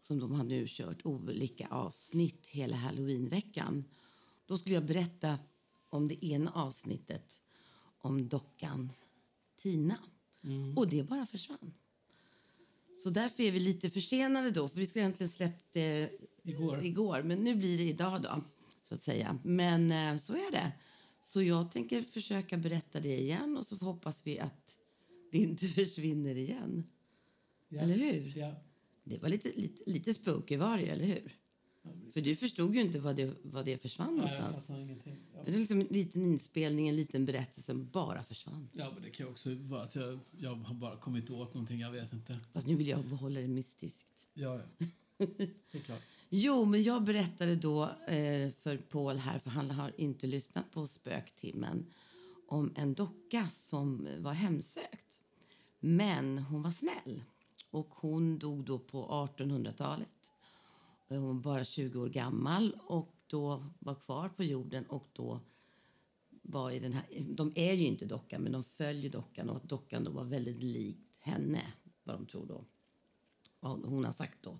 [0.00, 3.84] som de har nu kört olika avsnitt hela halloweenveckan.
[4.46, 5.38] Då skulle jag berätta
[5.88, 7.40] om det ena avsnittet
[7.98, 8.92] om dockan
[9.56, 9.98] Tina.
[10.76, 11.74] Och det bara försvann.
[13.02, 16.10] Så därför är vi lite försenade då, för vi skulle egentligen släppt det
[16.44, 16.84] Igår.
[16.84, 18.42] igår, men nu blir det idag då,
[18.82, 19.38] så att säga.
[19.44, 20.72] Men eh, så är det.
[21.20, 24.76] Så jag tänker försöka berätta det igen och så hoppas vi att
[25.32, 26.84] det inte försvinner igen.
[27.68, 27.80] Ja.
[27.80, 28.32] Eller hur?
[28.36, 28.54] Ja.
[29.04, 31.36] Det var lite, lite, lite spooky var det, eller hur?
[32.12, 34.66] För du förstod ju inte vad det, vad det försvann Nej, någonstans.
[34.68, 35.42] Ja.
[35.44, 38.68] Det är liksom en liten inspelning, en liten berättelse som bara försvann.
[38.72, 41.90] ja, men det kan också vara att jag, jag har bara kommit åt någonting, jag
[41.90, 42.38] vet inte.
[42.52, 44.28] Fast nu vill jag behålla det mystiskt.
[44.34, 44.86] Ja, ja.
[45.62, 46.02] Såklart.
[46.28, 50.86] Jo, men jag berättade då eh, för Paul här, för han har inte lyssnat på
[50.86, 51.86] Spöktimmen,
[52.46, 55.20] om en docka som var hemsökt.
[55.80, 57.22] Men hon var snäll
[57.70, 60.08] och hon dog då på 1800-talet.
[61.18, 65.40] Hon var bara 20 år gammal och då var kvar på jorden och då
[66.42, 69.68] var i den här, de är ju inte dockan, men de följer dockan och att
[69.68, 71.62] dockan då var väldigt likt henne,
[72.04, 72.64] vad de tror då.
[73.60, 74.58] Vad hon har sagt då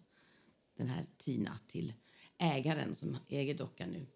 [0.77, 1.93] den här Tina till
[2.39, 4.07] ägaren som äger dockan nu.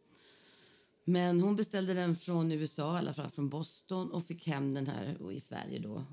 [1.04, 4.86] Men hon beställde den från USA, i alla fall från Boston och fick hem den
[4.86, 6.04] här i Sverige då.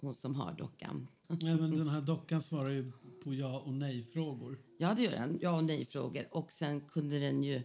[0.00, 1.06] Hon som har dockan.
[1.28, 2.92] Ja, men den här dockan svarar ju
[3.24, 4.58] på ja och nej-frågor.
[4.78, 5.38] Ja, det gör den.
[5.42, 6.28] Ja och nej-frågor.
[6.30, 7.62] Och sen kunde den ju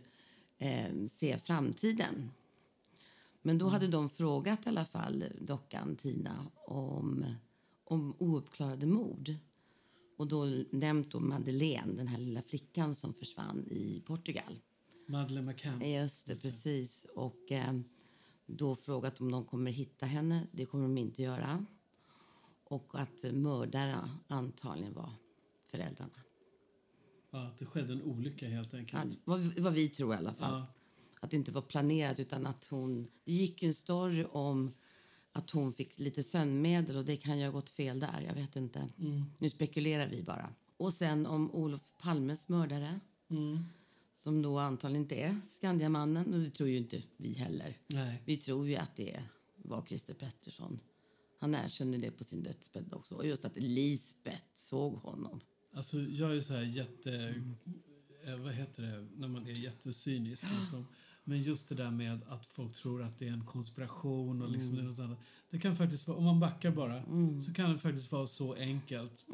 [0.57, 2.31] eh, se framtiden.
[3.41, 7.25] Men då hade de frågat i alla fall dockan Tina om,
[7.83, 9.33] om ouppklarade mord.
[10.17, 14.59] Och då nämnt då Madeleine, den här lilla flickan som försvann i Portugal.
[15.05, 15.91] Madeleine McCann.
[15.91, 17.05] Just det, precis.
[17.15, 17.79] Och eh,
[18.45, 20.47] då frågat om de kommer hitta henne.
[20.51, 21.65] Det kommer de inte göra.
[22.63, 25.11] Och att mördarna antagligen var
[25.71, 26.21] föräldrarna.
[27.31, 29.17] Ja, att det skedde en olycka helt enkelt.
[29.23, 30.53] vad, vad vi tror i alla fall.
[30.53, 30.67] Ja.
[31.19, 33.07] Att det inte var planerat utan att hon...
[33.23, 34.71] Det gick en story om
[35.31, 38.21] att hon fick lite sömnmedel och det kan ju ha gått fel där.
[38.27, 38.89] Jag vet inte.
[38.99, 39.23] Mm.
[39.37, 40.53] Nu spekulerar vi bara.
[40.77, 42.99] Och sen om Olof Palmes mördare.
[43.29, 43.59] Mm.
[44.13, 46.33] Som då antagligen inte är Skandiamannen.
[46.33, 47.77] Och det tror ju inte vi heller.
[47.87, 48.21] Nej.
[48.25, 49.23] Vi tror ju att det
[49.55, 50.79] var Christer Pettersson.
[51.39, 53.15] Han erkände det på sin dödsbädd också.
[53.15, 55.41] Och just att Lisbeth såg honom.
[55.79, 57.35] Alltså, jag är så här jätte...
[58.25, 59.07] Eh, vad heter det?
[59.17, 60.43] När man är jättecynisk.
[60.59, 60.85] Liksom.
[61.23, 64.75] Men just det där med att folk tror att det är en konspiration och liksom
[64.75, 65.19] det är något annat.
[65.49, 67.03] Det kan faktiskt vara, om man backar bara,
[67.41, 69.25] så kan det faktiskt vara så enkelt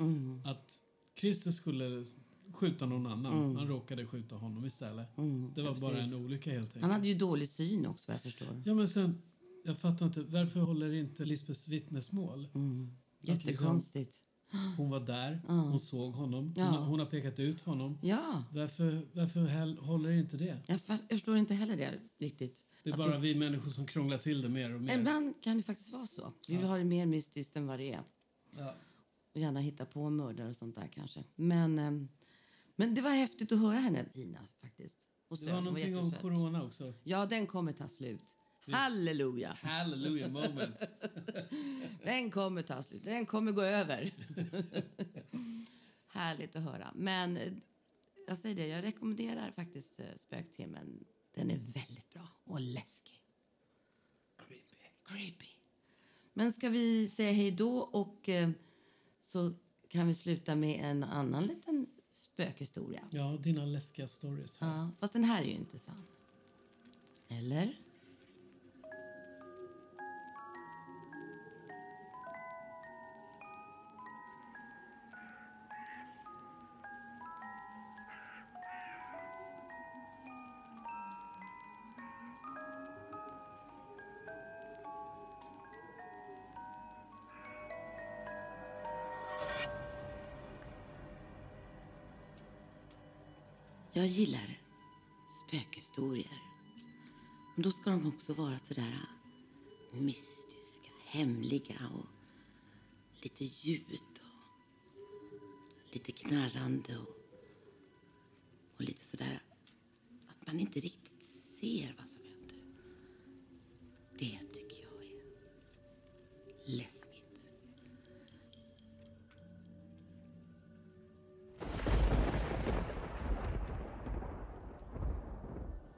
[0.45, 0.79] att
[1.19, 2.05] Christer skulle
[2.53, 3.55] skjuta någon annan.
[3.55, 5.07] Han råkade skjuta honom istället.
[5.55, 6.13] det var bara precis.
[6.15, 6.81] en olycka helt enkelt.
[6.81, 8.61] Han hade ju dålig syn också jag förstår.
[8.65, 9.21] Ja, men sen,
[9.65, 12.47] jag fattar inte, varför håller inte Lisbeths vittnesmål?
[12.55, 12.95] Mm.
[13.21, 14.21] Liksom- Jättekonstigt.
[14.77, 17.99] Hon var där, hon såg honom, hon, har, hon har pekat ut honom.
[18.01, 20.57] Ja, Varför, varför håller inte det?
[20.67, 22.65] jag, förstår inte heller det riktigt.
[22.83, 24.99] Det är bara vi människor som krånglar till det mer och mer.
[24.99, 26.33] Ibland kan det faktiskt vara så.
[26.47, 28.03] Vi vill ha det mer mystiskt än vad det är.
[28.57, 28.75] Ja.
[29.33, 31.23] Och gärna hitta på mördare och sånt där kanske.
[31.35, 32.07] Men, ehm,
[32.75, 34.97] men det var häftigt att höra henne, Tina, faktiskt.
[35.27, 36.93] Och Det var någonting om corona också.
[37.03, 38.34] Ja, den kommer ta slut.
[38.71, 39.57] Halleluja!
[39.61, 40.89] Hallelujah moment.
[42.03, 43.03] Den kommer ta slut.
[43.03, 44.13] Den kommer gå över.
[46.07, 46.91] Härligt att höra.
[46.95, 47.53] Men eh,
[48.27, 51.05] jag säger det, jag rekommenderar faktiskt eh, Spöktimmen.
[51.33, 53.21] Den är väldigt bra och läskig.
[54.47, 54.75] Creepy.
[55.05, 55.45] Creepy.
[56.33, 58.49] Men ska vi säga hej då och eh,
[59.21, 59.53] så
[59.87, 63.01] kan vi sluta med en annan liten spökhistoria.
[63.11, 64.57] Ja, dina läskiga stories.
[64.57, 64.77] här.
[64.77, 66.03] Ja, fast den här är ju inte sann.
[67.27, 67.79] Eller?
[93.97, 94.59] Jag gillar
[95.27, 96.41] spökhistorier.
[97.55, 98.99] Men då ska de också vara sådär
[99.93, 102.05] äh, mystiska, hemliga och
[103.23, 107.09] lite ljud och lite knarrande och,
[108.75, 111.23] och lite sådär äh, att man inte riktigt
[111.59, 112.57] ser vad som händer.
[114.17, 114.39] Det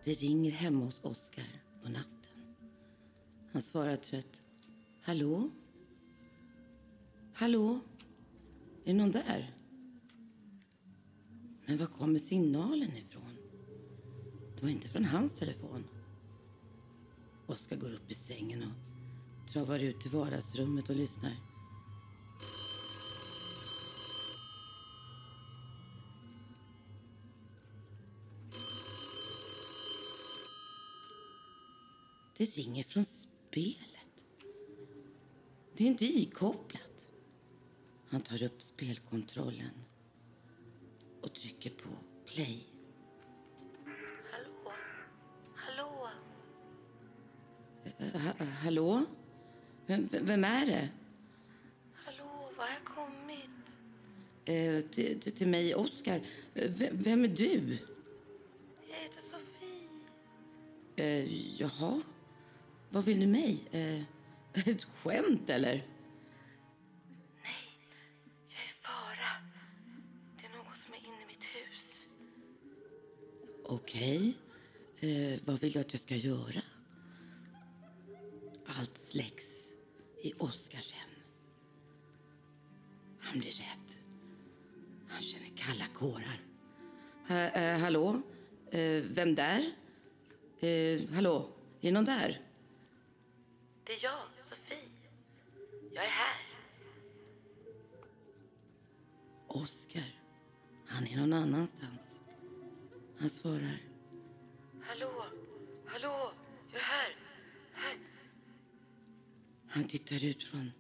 [0.08, 1.46] Det ringer hemma hos Oskar
[1.84, 2.56] på natten.
[3.54, 4.42] Han svarar trött.
[5.02, 5.50] Hallå?
[7.34, 7.80] Hallå?
[8.86, 9.56] Är någon där?
[11.66, 13.38] Men var kommer signalen ifrån?
[14.56, 15.84] Det var inte från hans telefon.
[17.48, 21.36] Oskar går upp i sängen och travar ut till vardagsrummet och lyssnar.
[32.38, 34.26] Det ringer från spelet.
[35.74, 37.08] Det är inte ikopplat.
[38.10, 39.72] Han tar upp spelkontrollen
[41.22, 41.90] och trycker på
[42.26, 42.68] play.
[44.32, 44.72] Hallå?
[45.56, 46.10] Hallå?
[48.14, 49.02] Ha, hallå?
[49.86, 50.90] Vem, vem- är det?
[51.94, 53.50] Hallå, var har jag kommit?
[54.46, 56.22] Eh, till, till, till mig, Oskar.
[56.54, 57.78] Eh, Vem, vem är du?
[58.90, 59.90] Jag heter Sofie.
[60.96, 62.02] Eh, jaha?
[62.90, 63.68] Vad vill du mig?
[63.72, 64.02] Eh,
[64.70, 65.88] ett skämt, eller?
[67.44, 67.68] Nej,
[68.48, 69.52] jag är i fara.
[70.38, 72.06] Det är någon som är inne i mitt hus.
[73.66, 74.38] Okej.
[75.00, 76.62] Eh, vad vill du att jag ska göra?
[78.66, 79.72] Allt släcks
[80.24, 81.10] i Oskars hem.
[83.20, 83.92] Han blir rädd.
[85.10, 86.42] Han känner kalla kårar.
[87.28, 88.22] Ha, eh, hallå?
[88.72, 89.66] Eh, vem där?
[90.60, 91.50] Eh, hallå?
[91.82, 92.47] Är någon där?
[93.88, 94.90] Det är jag, Sofie.
[95.92, 96.42] Jag är här.
[99.48, 100.20] Oskar,
[100.88, 102.20] han är någon annanstans.
[103.20, 103.78] Han svarar.
[104.82, 105.26] Hallå,
[105.86, 106.34] hallå,
[106.72, 107.16] jag är här.
[107.74, 107.98] här.
[109.70, 110.72] Han tittar ut från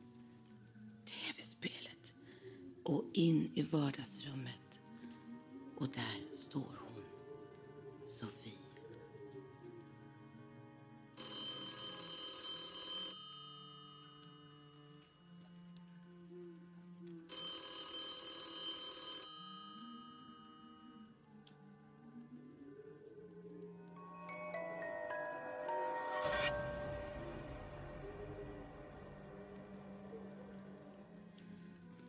[1.06, 2.14] tv-spelet
[2.84, 4.82] och in i vardagsrummet.
[5.78, 7.04] Och där står hon,
[8.08, 8.47] Sofie.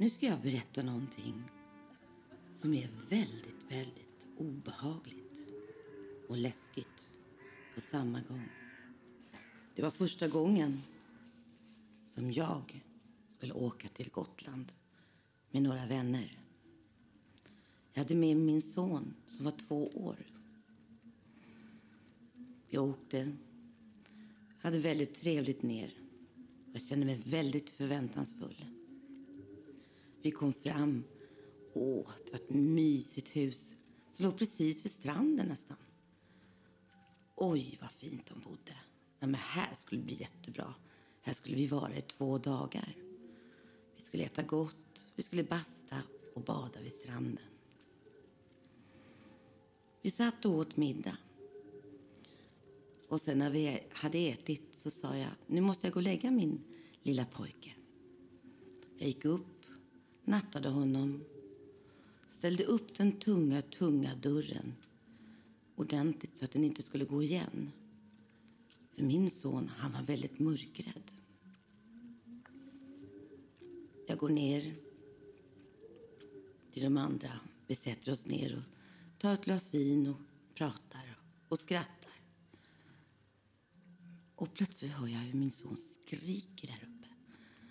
[0.01, 1.43] Nu ska jag berätta någonting
[2.53, 5.45] som är väldigt, väldigt obehagligt
[6.29, 7.09] och läskigt
[7.75, 8.49] på samma gång.
[9.75, 10.83] Det var första gången
[12.07, 12.85] som jag
[13.29, 14.73] skulle åka till Gotland
[15.51, 16.39] med några vänner.
[17.93, 20.27] Jag hade med min son som var två år.
[22.69, 23.37] Vi åkte,
[24.61, 25.95] hade väldigt trevligt ner.
[26.73, 28.78] Jag kände mig väldigt förväntansfull.
[30.29, 31.05] Vi kom fram.
[31.73, 33.77] Åh, det var ett mysigt hus
[34.11, 35.77] som låg precis vid stranden nästan.
[37.37, 38.77] Oj, vad fint de bodde.
[39.19, 40.75] Ja, men här skulle det bli jättebra.
[41.23, 42.97] Här skulle vi vara i två dagar.
[43.97, 46.03] Vi skulle äta gott, vi skulle basta
[46.35, 47.45] och bada vid stranden.
[50.03, 51.17] Vi satt och åt middag.
[53.09, 56.31] Och sen när vi hade ätit så sa jag, nu måste jag gå och lägga
[56.31, 56.61] min
[57.03, 57.75] lilla pojke.
[58.99, 59.58] Jag gick upp
[60.29, 61.25] nattade honom,
[62.27, 64.75] ställde upp den tunga, tunga dörren
[65.77, 67.73] ordentligt så att den inte skulle gå igen.
[68.91, 71.11] För min son, han var väldigt mörkrädd.
[74.07, 74.75] Jag går ner
[76.71, 77.41] till de andra.
[77.67, 80.19] Vi sätter oss ner och tar ett glas vin och
[80.55, 82.23] pratar och skrattar.
[84.35, 87.09] Och plötsligt hör jag hur min son skriker där uppe.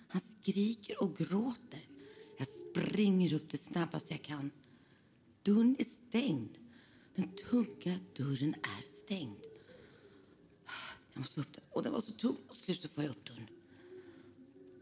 [0.08, 1.87] Han skriker och gråter.
[2.38, 4.50] Jag springer upp det snabbast jag kan.
[5.42, 6.58] Dörren är stängd.
[7.14, 9.46] Den tunga dörren är stängd.
[11.12, 11.64] Jag måste få upp den.
[11.70, 12.36] Och den var så tung.
[12.48, 13.48] Och till slut får jag upp dörren.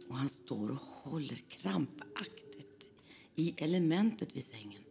[0.09, 2.89] Och han står och håller krampaktigt
[3.35, 4.83] i elementet vid sängen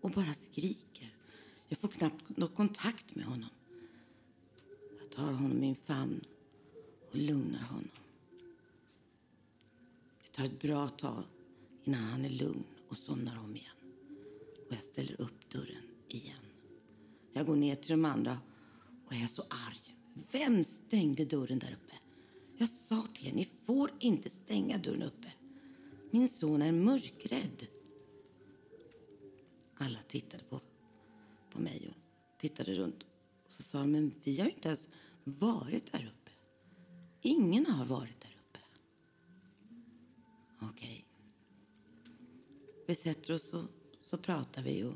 [0.00, 1.14] och bara skriker.
[1.68, 3.50] Jag får knappt någon kontakt med honom.
[4.98, 6.20] Jag tar honom i min famn
[7.10, 7.90] och lugnar honom.
[10.22, 11.24] Det tar ett bra tag
[11.84, 13.76] innan han är lugn och somnar om igen.
[14.68, 16.44] Och jag ställer upp dörren igen.
[17.32, 18.38] Jag går ner till de andra
[19.06, 19.96] och är så arg.
[20.30, 21.94] Vem stängde dörren där uppe?
[22.56, 25.32] Jag sa till er, ni får inte stänga dörren uppe.
[26.10, 27.66] Min son är mörkrädd.
[29.76, 30.60] Alla tittade på,
[31.50, 33.06] på mig och tittade runt.
[33.46, 34.88] Och så sa de, men vi har ju inte ens
[35.24, 36.30] varit där uppe.
[37.22, 38.58] Ingen har varit där uppe.
[40.60, 40.70] Okej.
[40.70, 41.04] Okay.
[42.92, 43.64] Vi sätter oss och
[44.02, 44.94] så pratar vi och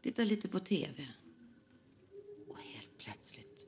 [0.00, 1.08] tittar lite på tv.
[2.48, 3.66] Och helt plötsligt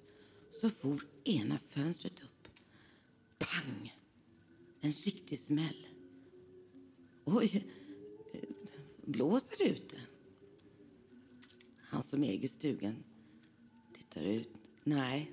[0.51, 2.49] så for ena fönstret upp.
[3.39, 3.97] Pang!
[4.81, 5.87] En riktig smäll.
[7.25, 7.67] Oj,
[9.03, 10.01] blåser det ute?
[11.77, 13.05] Han som äger stugan
[13.93, 14.61] tittar ut.
[14.85, 15.33] Nej,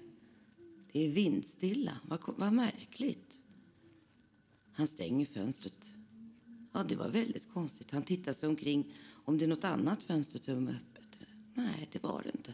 [0.91, 1.99] det är vindstilla.
[2.07, 3.41] Vad, vad märkligt.
[4.71, 5.93] Han stänger fönstret
[6.71, 7.91] Ja, det var väldigt konstigt.
[7.91, 8.93] Han tittade sig omkring
[9.25, 11.19] om det är något annat fönster som var öppet.
[11.53, 12.53] Nej, det var det inte.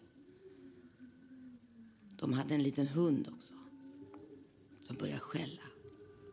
[2.16, 3.54] De hade en liten hund också
[4.82, 5.62] som började skälla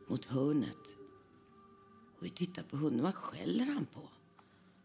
[0.09, 0.97] mot hörnet.
[2.19, 3.03] Och vi tittar på hunden.
[3.03, 4.09] Vad skäller han på?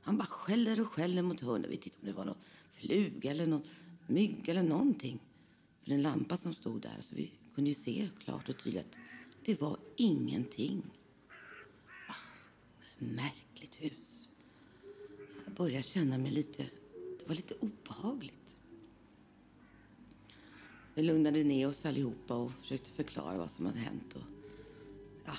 [0.02, 1.72] Han bara skäller och skäller mot hörnet.
[1.72, 2.38] Vi tittar om det var någon
[2.72, 3.64] fluga eller någon
[4.08, 5.20] mygg eller någonting.
[5.82, 9.46] För den lampa som stod där så vi kunde ju se klart och tydligt att
[9.46, 10.84] det var ingenting
[13.00, 14.30] märkligt hus.
[15.46, 16.64] Jag började känna mig lite...
[17.20, 18.56] Det var lite obehagligt.
[20.94, 24.16] Vi lugnade ner oss allihopa och försökte förklara vad som hade hänt.
[24.16, 24.22] Och,
[25.26, 25.34] ja,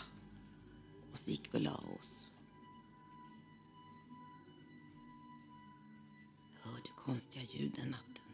[1.12, 2.28] och så gick vi och la oss.
[6.62, 8.24] Jag hörde konstiga ljud den natten.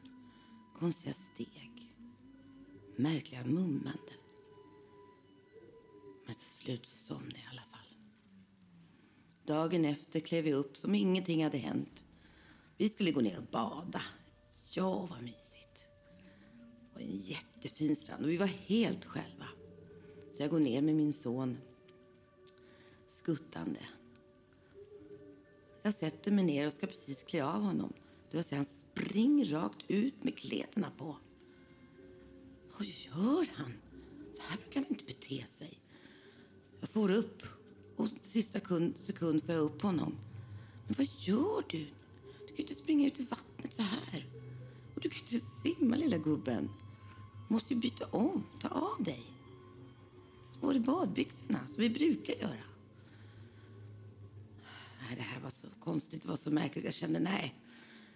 [0.78, 1.96] Konstiga steg.
[2.96, 4.12] Märkliga mummande.
[6.26, 7.75] Men till slut så somnade jag i alla fall.
[9.46, 12.04] Dagen efter klev vi upp som ingenting hade hänt.
[12.76, 14.02] Vi skulle gå ner och bada.
[14.74, 15.88] Ja, vad mysigt.
[16.94, 19.46] Det var en jättefin strand och vi var helt själva.
[20.32, 21.58] Så jag går ner med min son
[23.06, 23.80] skuttande.
[25.82, 27.92] Jag sätter mig ner och ska precis klä av honom.
[28.30, 31.16] Då jag ser han springer rakt ut med kläderna på.
[32.78, 33.72] Vad gör han?
[34.32, 35.80] Så här brukar han inte bete sig.
[36.80, 37.42] Jag får upp
[37.96, 40.14] och sista sekund, sekund får jag upp honom.
[40.86, 41.78] Men vad gör du?
[41.78, 44.26] Du kan ju inte springa ut i vattnet så här.
[44.94, 46.70] Och du kan ju inte simma, lilla gubben.
[47.48, 48.44] Du måste ju byta om.
[48.60, 49.22] Ta av dig.
[50.58, 52.64] Spår i badbyxorna, som vi brukar göra.
[55.00, 56.84] Nej, det här var så konstigt, det var så märkligt.
[56.84, 57.54] Jag kände, nej,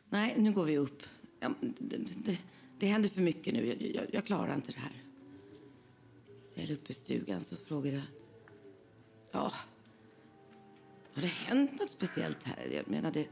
[0.08, 1.02] nej, nu går vi upp.
[1.40, 2.38] Ja, det, det,
[2.78, 3.66] det händer för mycket nu.
[3.66, 5.04] Jag, jag, jag klarar inte det här.
[6.54, 8.04] Väl uppe i stugan så frågade jag,
[9.30, 9.52] ja,
[11.14, 12.66] har det hänt något speciellt här?
[12.66, 13.28] Jag menar, det,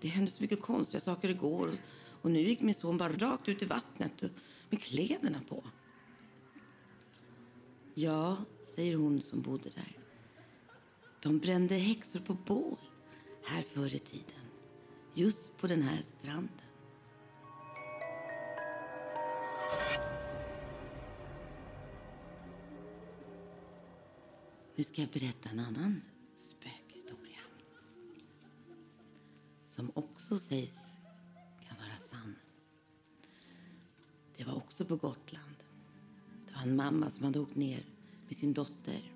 [0.00, 1.68] det hände så mycket konstiga saker igår.
[1.68, 1.76] Och,
[2.22, 4.24] och nu gick min son bara rakt ut i vattnet
[4.70, 5.64] med kläderna på.
[7.94, 9.98] Ja, säger hon som bodde där.
[11.22, 12.78] De brände häxor på bål
[13.44, 14.42] här förr i tiden.
[15.14, 16.61] Just på den här stranden.
[24.82, 26.02] Nu ska jag berätta en annan
[26.34, 27.40] spökhistoria.
[29.66, 30.98] Som också sägs
[31.68, 32.34] kan vara sann.
[34.36, 35.56] Det var också på Gotland.
[36.46, 37.84] Det var en mamma som hade åkt ner
[38.26, 39.12] med sin dotter.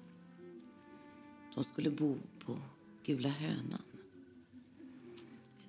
[1.55, 2.59] De skulle bo på
[3.05, 3.83] Gula hönan.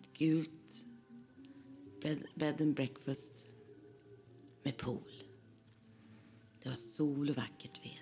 [0.02, 0.86] Ett gult
[2.36, 3.46] bed and breakfast
[4.64, 5.24] med pool.
[6.64, 7.97] Det var sol och vackert väder.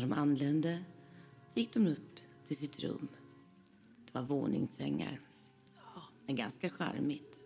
[0.00, 0.84] När de anlände
[1.54, 3.08] gick de upp till sitt rum.
[4.06, 5.20] Det var våningssängar,
[5.76, 7.44] ja, men ganska charmigt.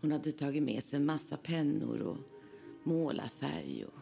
[0.00, 2.16] Hon hade tagit med sig en massa pennor och
[2.84, 3.98] målarfärg och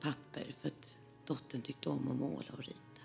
[0.00, 3.02] papper för att dottern tyckte om att måla och rita.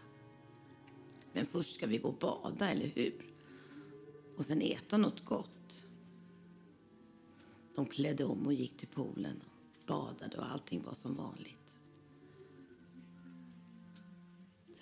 [1.33, 3.33] Men först ska vi gå och bada, eller hur?
[4.37, 5.85] Och sen äta något gott.
[7.75, 11.62] De klädde om och gick till poolen och badade och allting var som vanligt.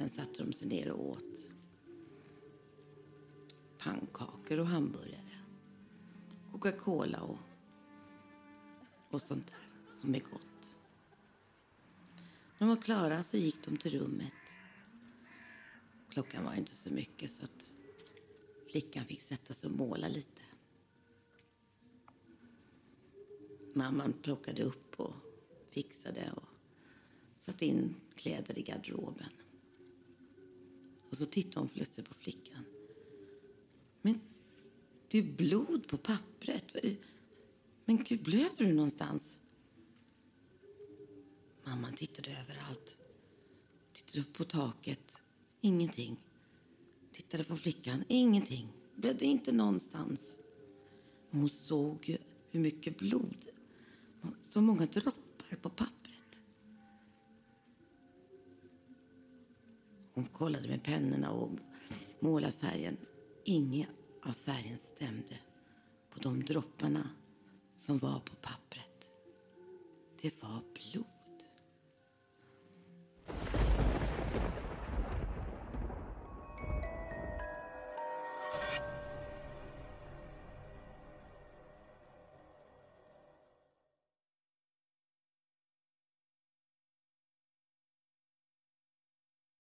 [0.02, 1.48] Sen satte de sig ner och åt
[3.78, 5.40] pannkakor och hamburgare.
[6.52, 7.38] Coca-Cola och,
[9.10, 10.76] och sånt där som är gott.
[12.58, 14.34] När de var klara så gick de till rummet.
[16.10, 17.72] Klockan var inte så mycket så att
[18.72, 20.42] flickan fick sätta sig och måla lite.
[23.74, 25.14] Mamman plockade upp och
[25.70, 26.48] fixade och
[27.38, 29.41] satte in kläder i garderoben.
[31.22, 32.66] Så tittade hon plötsligt på flickan.
[34.02, 34.20] Men
[35.08, 36.76] det är blod på pappret.
[37.86, 39.40] Men gud, blöder du någonstans?
[41.64, 42.98] Mamman tittade överallt.
[43.94, 45.18] Tittade upp på taket.
[45.62, 46.24] Ingenting.
[47.12, 48.04] Tittade på flickan.
[48.08, 48.68] Ingenting.
[48.96, 50.38] Blödde inte någonstans.
[51.30, 52.18] Men hon såg ju
[52.50, 53.46] hur mycket blod.
[54.42, 56.01] Så många droppar på pappret.
[60.22, 61.50] Hon kollade med pennorna och
[62.20, 62.98] målarfärgen.
[63.46, 63.88] Ingen
[64.24, 65.36] av färgen stämde
[66.10, 67.10] på de dropparna
[67.76, 69.12] som var på pappret.
[70.22, 71.21] Det var blod.